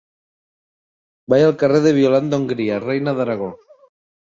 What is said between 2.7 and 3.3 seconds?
Reina